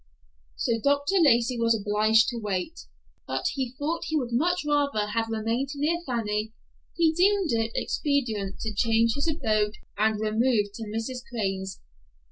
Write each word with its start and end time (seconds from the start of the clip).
So 0.55 0.79
Dr. 0.83 1.17
Lacey 1.19 1.59
was 1.59 1.79
obliged 1.79 2.29
to 2.29 2.37
wait, 2.39 2.87
but 3.27 3.45
though 3.77 3.99
he 4.01 4.17
would 4.17 4.31
much 4.31 4.61
rather 4.67 5.05
have 5.11 5.29
remained 5.29 5.69
near 5.75 6.01
Fanny 6.07 6.53
he 6.95 7.13
deemed 7.13 7.51
it 7.51 7.71
expedient 7.75 8.59
to 8.61 8.73
change 8.73 9.13
his 9.13 9.27
abode 9.27 9.75
and 9.99 10.19
remove 10.19 10.71
to 10.73 10.85
Mrs. 10.87 11.21
Crane's. 11.29 11.81